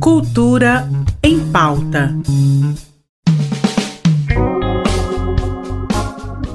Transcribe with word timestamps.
Cultura 0.00 0.88
em 1.22 1.40
pauta. 1.50 2.14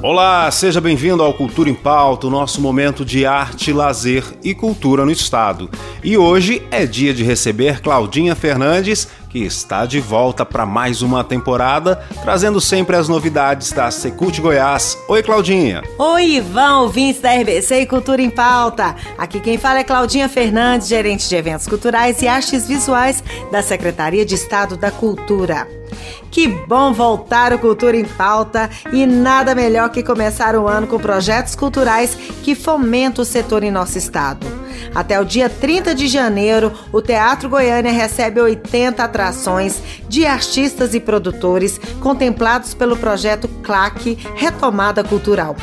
Olá, 0.02 0.50
seja 0.50 0.80
bem-vindo 0.80 1.22
ao 1.22 1.34
Cultura 1.34 1.68
em 1.68 1.74
Pauta, 1.74 2.26
o 2.26 2.30
nosso 2.30 2.58
momento 2.58 3.04
de 3.04 3.26
arte, 3.26 3.70
lazer 3.70 4.24
e 4.42 4.54
cultura 4.54 5.04
no 5.04 5.10
estado. 5.10 5.68
E 6.02 6.16
hoje 6.16 6.62
é 6.70 6.86
dia 6.86 7.12
de 7.12 7.22
receber 7.22 7.82
Claudinha 7.82 8.34
Fernandes, 8.34 9.06
que 9.28 9.40
está 9.40 9.84
de 9.84 10.00
volta 10.00 10.46
para 10.46 10.64
mais 10.64 11.02
uma 11.02 11.22
temporada, 11.22 12.02
trazendo 12.22 12.62
sempre 12.62 12.96
as 12.96 13.10
novidades 13.10 13.72
da 13.72 13.90
Secult 13.90 14.40
Goiás. 14.40 14.96
Oi, 15.06 15.22
Claudinha. 15.22 15.82
Oi, 15.98 16.36
Ivan, 16.36 16.78
ouvintes 16.78 17.20
da 17.20 17.34
RBC 17.34 17.82
e 17.82 17.86
Cultura 17.86 18.22
em 18.22 18.30
Pauta. 18.30 18.96
Aqui 19.18 19.38
quem 19.38 19.58
fala 19.58 19.80
é 19.80 19.84
Claudinha 19.84 20.30
Fernandes, 20.30 20.88
gerente 20.88 21.28
de 21.28 21.36
eventos 21.36 21.66
culturais 21.66 22.22
e 22.22 22.26
artes 22.26 22.66
visuais 22.66 23.22
da 23.52 23.60
Secretaria 23.62 24.24
de 24.24 24.34
Estado 24.34 24.78
da 24.78 24.90
Cultura. 24.90 25.68
Que 26.30 26.48
bom 26.48 26.92
voltar 26.92 27.52
o 27.52 27.58
Cultura 27.58 27.96
em 27.96 28.04
Pauta 28.04 28.70
e 28.92 29.06
nada 29.06 29.54
melhor 29.54 29.90
que 29.90 30.02
começar 30.02 30.54
o 30.56 30.68
ano 30.68 30.86
com 30.86 30.98
projetos 30.98 31.54
culturais 31.54 32.16
que 32.42 32.54
fomentam 32.54 33.22
o 33.22 33.26
setor 33.26 33.62
em 33.62 33.70
nosso 33.70 33.98
estado. 33.98 34.46
Até 34.94 35.20
o 35.20 35.24
dia 35.24 35.48
30 35.48 35.94
de 35.94 36.08
janeiro, 36.08 36.72
o 36.92 37.00
Teatro 37.00 37.48
Goiânia 37.48 37.92
recebe 37.92 38.40
80 38.40 39.02
atrações 39.02 39.80
de 40.08 40.26
artistas 40.26 40.94
e 40.94 41.00
produtores 41.00 41.78
contemplados 42.00 42.74
pelo 42.74 42.96
projeto 42.96 43.46
CLAC 43.62 44.18
Retomada 44.34 45.04
Cultural. 45.04 45.56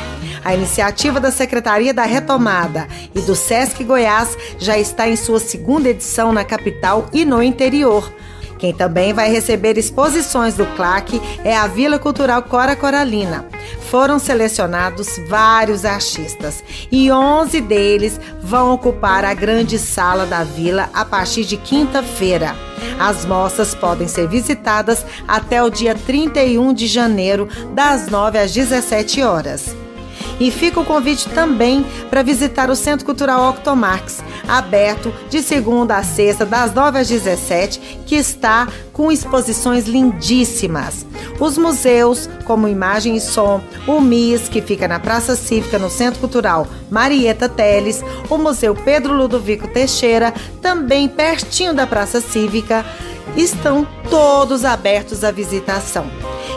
A 0.44 0.54
iniciativa 0.54 1.20
da 1.20 1.30
Secretaria 1.30 1.92
da 1.92 2.04
Retomada 2.04 2.88
e 3.14 3.20
do 3.20 3.34
SESC 3.34 3.84
Goiás 3.84 4.36
já 4.58 4.78
está 4.78 5.08
em 5.08 5.16
sua 5.16 5.40
segunda 5.40 5.90
edição 5.90 6.32
na 6.32 6.44
capital 6.44 7.06
e 7.12 7.24
no 7.24 7.42
interior. 7.42 8.10
Quem 8.58 8.74
também 8.74 9.12
vai 9.12 9.30
receber 9.30 9.78
exposições 9.78 10.54
do 10.54 10.66
CLAC 10.74 11.20
é 11.44 11.56
a 11.56 11.66
Vila 11.66 11.98
Cultural 11.98 12.42
Cora 12.42 12.74
Coralina. 12.74 13.46
Foram 13.88 14.18
selecionados 14.18 15.18
vários 15.28 15.84
artistas 15.84 16.62
e 16.90 17.10
11 17.10 17.60
deles 17.60 18.20
vão 18.42 18.74
ocupar 18.74 19.24
a 19.24 19.32
grande 19.32 19.78
sala 19.78 20.26
da 20.26 20.44
vila 20.44 20.90
a 20.92 21.04
partir 21.04 21.44
de 21.44 21.56
quinta-feira. 21.56 22.54
As 22.98 23.24
mostras 23.24 23.74
podem 23.74 24.08
ser 24.08 24.28
visitadas 24.28 25.06
até 25.26 25.62
o 25.62 25.70
dia 25.70 25.94
31 25.94 26.72
de 26.72 26.86
janeiro, 26.86 27.48
das 27.74 28.08
9 28.08 28.38
às 28.38 28.52
17 28.52 29.22
horas. 29.22 29.74
E 30.40 30.50
fica 30.50 30.80
o 30.80 30.84
convite 30.84 31.28
também 31.30 31.84
para 32.08 32.22
visitar 32.22 32.70
o 32.70 32.76
Centro 32.76 33.04
Cultural 33.04 33.50
Octomarx, 33.50 34.22
aberto 34.46 35.12
de 35.28 35.42
segunda 35.42 35.96
a 35.96 36.02
sexta, 36.02 36.46
das 36.46 36.72
9 36.72 36.98
às 36.98 37.08
17, 37.08 38.00
que 38.06 38.14
está 38.14 38.68
com 38.92 39.10
exposições 39.10 39.86
lindíssimas. 39.86 41.06
Os 41.40 41.56
museus, 41.56 42.28
como 42.44 42.68
Imagem 42.68 43.16
e 43.16 43.20
Som, 43.20 43.60
o 43.86 44.00
MIS, 44.00 44.48
que 44.48 44.60
fica 44.60 44.88
na 44.88 44.98
Praça 44.98 45.36
Cívica, 45.36 45.78
no 45.78 45.90
Centro 45.90 46.20
Cultural 46.20 46.66
Marieta 46.90 47.48
Teles, 47.48 48.02
o 48.28 48.38
Museu 48.38 48.74
Pedro 48.74 49.14
Ludovico 49.14 49.68
Teixeira, 49.68 50.32
também 50.60 51.08
pertinho 51.08 51.74
da 51.74 51.86
Praça 51.86 52.20
Cívica, 52.20 52.84
estão 53.36 53.86
todos 54.10 54.64
abertos 54.64 55.22
à 55.22 55.30
visitação. 55.30 56.10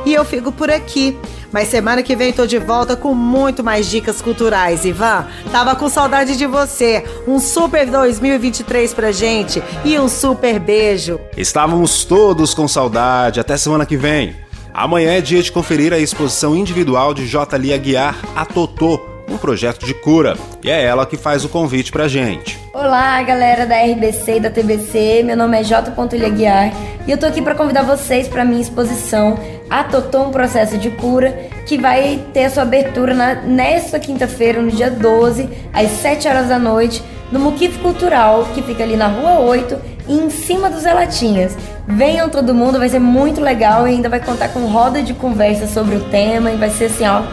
E 0.06 0.14
eu 0.14 0.26
fico 0.26 0.52
por 0.52 0.70
aqui. 0.70 1.18
Mas 1.52 1.68
semana 1.68 2.02
que 2.02 2.16
vem 2.16 2.32
tô 2.32 2.46
de 2.48 2.58
volta 2.58 2.96
com 2.96 3.14
muito 3.14 3.64
mais 3.64 3.90
dicas 3.90 4.22
culturais, 4.22 4.86
Ivan. 4.86 5.28
Tava 5.52 5.76
com 5.76 5.90
saudade 5.90 6.38
de 6.38 6.46
você. 6.46 7.04
Um 7.28 7.40
super 7.40 7.86
2023 7.86 8.94
pra 8.94 9.12
gente 9.12 9.62
e 9.84 10.00
um 10.00 10.08
super 10.08 10.60
beijo. 10.60 11.20
Estávamos 11.36 12.06
todos 12.06 12.54
com 12.54 12.68
saudade. 12.68 13.40
Até 13.40 13.58
semana 13.58 13.86
que 13.86 13.98
vem. 13.98 14.36
Amanhã 14.74 15.12
é 15.12 15.22
dia 15.22 15.44
de 15.44 15.52
conferir 15.52 15.92
a 15.92 16.00
exposição 16.00 16.56
individual 16.56 17.14
de 17.14 17.28
J. 17.28 17.58
Lia 17.58 17.78
Guiar, 17.78 18.18
a 18.34 18.46
Totô, 18.46 19.02
um 19.28 19.38
projeto 19.38 19.86
de 19.86 19.94
cura. 19.94 20.38
E 20.64 20.70
é 20.70 20.84
ela 20.84 21.08
que 21.08 21.18
faz 21.18 21.44
o 21.44 21.50
convite 21.50 21.92
pra 21.92 22.08
gente. 22.08 22.60
Olá, 22.72 23.22
galera 23.24 23.66
da 23.66 23.76
RBC 23.82 24.36
e 24.36 24.40
da 24.40 24.50
TBC. 24.52 25.24
Meu 25.24 25.36
nome 25.36 25.60
é 25.60 25.64
J. 25.64 25.92
Ilha 26.16 26.30
Guiar 26.30 26.72
e 27.08 27.12
eu 27.12 27.18
tô 27.18 27.26
aqui 27.26 27.42
para 27.42 27.56
convidar 27.56 27.82
vocês 27.82 28.28
para 28.28 28.46
minha 28.46 28.62
exposição 28.62 29.40
A 29.68 29.84
Totô, 29.84 30.22
um 30.22 30.32
processo 30.32 30.78
de 30.78 30.92
cura, 30.92 31.32
que 31.66 31.80
vai 31.80 32.24
ter 32.32 32.46
a 32.46 32.50
sua 32.52 32.62
abertura 32.62 33.16
na, 33.16 33.36
nesta 33.36 34.00
quinta-feira, 34.00 34.62
no 34.62 34.70
dia 34.70 34.92
12, 34.92 35.50
às 35.74 35.90
7 35.90 36.28
horas 36.28 36.48
da 36.48 36.60
noite, 36.60 37.04
no 37.32 37.40
Muquif 37.40 37.80
Cultural, 37.80 38.48
que 38.54 38.62
fica 38.62 38.84
ali 38.84 38.96
na 38.96 39.08
Rua 39.08 39.40
8, 39.40 39.80
em 40.08 40.30
cima 40.30 40.70
dos 40.70 40.86
Elatinhas. 40.86 41.58
Venham 41.88 42.30
todo 42.30 42.54
mundo, 42.54 42.78
vai 42.78 42.90
ser 42.90 43.00
muito 43.00 43.42
legal 43.42 43.88
e 43.88 43.92
ainda 43.92 44.10
vai 44.10 44.20
contar 44.20 44.50
com 44.50 44.68
roda 44.68 45.02
de 45.02 45.16
conversa 45.16 45.66
sobre 45.66 45.96
o 45.96 46.04
tema 46.10 46.52
e 46.52 46.56
vai 46.56 46.70
ser 46.70 46.86
assim, 46.86 47.08
ó, 47.08 47.24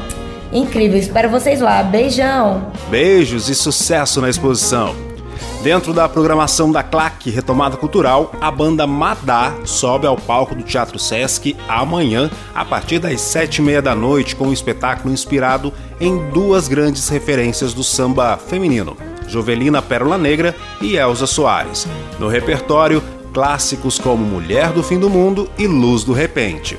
incrível. 0.52 0.98
Espero 0.98 1.30
vocês 1.30 1.60
lá. 1.60 1.82
Beijão! 1.82 2.72
Beijos 2.90 3.48
e 3.48 3.54
sucesso 3.54 4.20
na 4.20 4.28
exposição! 4.28 5.08
Dentro 5.62 5.92
da 5.92 6.08
programação 6.08 6.70
da 6.70 6.84
CLAC 6.84 7.30
Retomada 7.30 7.76
Cultural, 7.76 8.32
a 8.40 8.48
banda 8.48 8.86
Madá 8.86 9.52
sobe 9.64 10.06
ao 10.06 10.16
palco 10.16 10.54
do 10.54 10.62
Teatro 10.62 10.98
Sesc 11.00 11.56
amanhã, 11.68 12.30
a 12.54 12.64
partir 12.64 13.00
das 13.00 13.20
sete 13.20 13.56
e 13.56 13.62
meia 13.62 13.82
da 13.82 13.94
noite, 13.94 14.36
com 14.36 14.46
um 14.46 14.52
espetáculo 14.52 15.12
inspirado 15.12 15.72
em 16.00 16.30
duas 16.30 16.68
grandes 16.68 17.08
referências 17.08 17.74
do 17.74 17.82
samba 17.82 18.36
feminino, 18.36 18.96
Jovelina 19.26 19.82
Pérola 19.82 20.16
Negra 20.16 20.54
e 20.80 20.96
Elza 20.96 21.26
Soares. 21.26 21.88
No 22.20 22.28
repertório, 22.28 23.02
clássicos 23.34 23.98
como 23.98 24.24
Mulher 24.24 24.72
do 24.72 24.82
Fim 24.82 24.98
do 24.98 25.10
Mundo 25.10 25.50
e 25.58 25.66
Luz 25.66 26.04
do 26.04 26.12
Repente. 26.12 26.78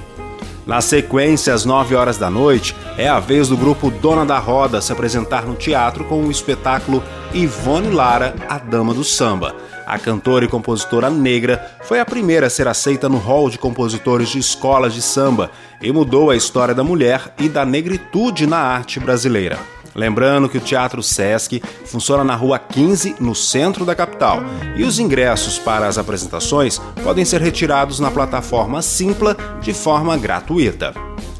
Na 0.70 0.82
sequência, 0.82 1.52
às 1.52 1.66
9 1.66 1.96
horas 1.96 2.20
da 2.20 2.30
noite, 2.30 2.76
é 2.96 3.10
a 3.10 3.20
vez 3.20 3.48
do 3.48 3.58
grupo 3.58 3.90
Dona 3.90 4.24
da 4.24 4.38
Roda 4.38 4.80
se 4.82 4.94
apresentar 4.94 5.44
no 5.44 5.56
teatro 5.56 6.04
com 6.06 6.24
o 6.24 6.30
espetáculo 6.30 7.04
Ivone 7.34 7.90
Lara, 7.90 8.36
a 8.48 8.60
Dama 8.60 8.94
do 8.94 9.04
Samba. 9.04 9.56
A 9.88 9.98
cantora 9.98 10.46
e 10.46 10.48
compositora 10.48 11.10
negra 11.10 11.76
foi 11.82 12.00
a 12.00 12.06
primeira 12.06 12.46
a 12.46 12.50
ser 12.52 12.68
aceita 12.68 13.10
no 13.10 13.18
hall 13.18 13.50
de 13.50 13.58
compositores 13.58 14.30
de 14.30 14.38
escolas 14.38 14.94
de 14.94 15.02
samba 15.02 15.50
e 15.82 15.92
mudou 15.92 16.30
a 16.30 16.36
história 16.36 16.76
da 16.76 16.84
mulher 16.84 17.34
e 17.40 17.50
da 17.50 17.66
negritude 17.66 18.46
na 18.46 18.60
arte 18.60 19.00
brasileira. 19.00 19.58
Lembrando 20.00 20.48
que 20.48 20.58
o 20.58 20.62
Teatro 20.62 21.04
Sesc 21.04 21.62
funciona 21.84 22.24
na 22.24 22.34
Rua 22.34 22.58
15, 22.58 23.18
no 23.20 23.36
centro 23.36 23.84
da 23.84 23.94
capital, 23.94 24.40
e 24.78 24.86
os 24.86 24.98
ingressos 24.98 25.60
para 25.60 25.90
as 25.90 25.98
apresentações 25.98 26.80
podem 27.04 27.26
ser 27.26 27.42
retirados 27.42 28.00
na 28.00 28.10
plataforma 28.10 28.82
Simpla 28.82 29.36
de 29.62 29.74
forma 29.74 30.16
gratuita. 30.16 30.94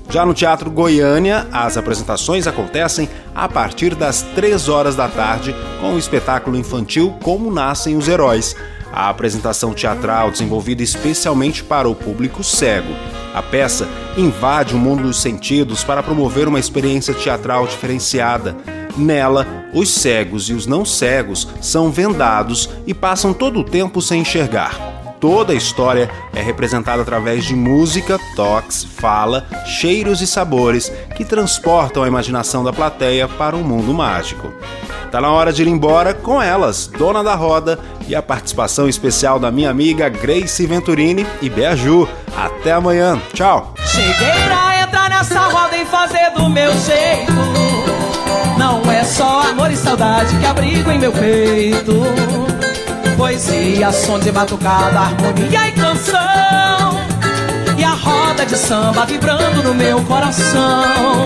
Já 0.10 0.26
no 0.26 0.34
Teatro 0.34 0.70
Goiânia, 0.70 1.48
as 1.54 1.78
apresentações 1.78 2.48
acontecem 2.48 3.08
a 3.34 3.48
partir 3.48 3.96
das 3.96 4.24
3 4.36 4.68
horas 4.68 4.94
da 4.94 5.08
tarde 5.08 5.56
com 5.80 5.94
o 5.94 5.98
espetáculo 5.98 6.58
infantil 6.58 7.18
Como 7.24 7.50
Nascem 7.50 7.96
os 7.96 8.10
Heróis. 8.10 8.58
A 8.92 9.10
apresentação 9.10 9.74
teatral 9.74 10.32
desenvolvida 10.32 10.84
especialmente 10.84 11.64
para 11.64 11.88
o 11.88 11.96
público 11.96 12.44
cego. 12.44 12.94
A 13.34 13.42
peça 13.42 13.88
invade 14.18 14.74
o 14.74 14.78
mundo 14.78 15.04
dos 15.04 15.22
sentidos 15.22 15.84
para 15.84 16.04
promover 16.04 16.48
uma 16.48 16.60
experiência 16.60 17.14
teatral 17.14 17.68
diferenciada. 17.68 18.56
Nela, 18.98 19.46
os 19.74 19.90
cegos 19.94 20.50
e 20.50 20.54
os 20.54 20.66
não 20.66 20.84
cegos 20.84 21.48
são 21.62 21.92
vendados 21.92 22.70
e 22.88 22.94
passam 22.94 23.34
todo 23.34 23.60
o 23.60 23.64
tempo 23.64 24.02
sem 24.02 24.22
enxergar. 24.22 25.00
Toda 25.20 25.52
a 25.52 25.56
história 25.56 26.10
é 26.34 26.42
representada 26.42 27.02
através 27.02 27.44
de 27.44 27.54
música, 27.54 28.18
toques, 28.38 28.86
fala, 28.86 29.46
cheiros 29.66 30.22
e 30.22 30.28
sabores 30.28 30.90
que 31.16 31.26
transportam 31.26 32.04
a 32.04 32.08
imaginação 32.08 32.64
da 32.64 32.72
plateia 32.72 33.28
para 33.28 33.56
um 33.56 33.64
mundo 33.64 33.94
mágico. 33.94 34.52
Tá 35.12 35.20
na 35.20 35.32
hora 35.32 35.52
de 35.52 35.64
ir 35.64 35.68
embora 35.68 36.14
com 36.14 36.42
elas, 36.42 36.86
Dona 36.86 37.24
da 37.24 37.34
Roda 37.34 37.80
e 38.08 38.16
a 38.16 38.22
participação 38.22 38.88
especial 38.88 39.40
da 39.40 39.50
minha 39.50 39.70
amiga 39.70 40.08
Grace 40.08 40.66
Venturini 40.68 41.26
e 41.42 41.50
Beaju. 41.50 42.08
Até 42.38 42.74
amanhã. 42.74 43.20
Tchau. 43.34 43.74
Cheguei 43.86 44.32
pra 44.48 44.84
entrar 44.84 45.10
nessa 45.10 45.40
roda 45.48 45.76
e 45.78 45.86
fazer 45.86 46.30
do 46.36 46.48
meu 46.48 46.72
jeito. 46.74 47.34
Não 48.58 48.82
é 48.92 49.04
só 49.04 49.50
amor 49.50 49.72
e 49.72 49.76
saudade 49.76 50.36
que 50.38 50.46
abrigo 50.46 50.92
em 50.92 51.00
meu 51.00 51.12
peito. 51.12 52.04
Poesia, 53.18 53.92
som 53.92 54.20
de 54.20 54.32
batucada, 54.32 55.00
harmonia 55.00 55.68
e 55.68 55.72
canção. 55.72 57.00
E 57.78 57.84
a 57.84 57.94
roda 57.94 58.46
de 58.46 58.58
samba 58.58 59.06
vibrando 59.06 59.64
no 59.64 59.74
meu 59.74 60.02
coração. 60.04 61.26